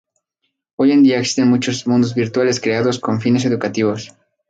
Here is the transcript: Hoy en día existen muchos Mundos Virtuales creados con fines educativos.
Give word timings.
Hoy 0.79 0.93
en 0.93 1.03
día 1.03 1.19
existen 1.19 1.47
muchos 1.47 1.85
Mundos 1.85 2.15
Virtuales 2.15 2.59
creados 2.59 2.97
con 2.99 3.21
fines 3.21 3.45
educativos. 3.45 4.11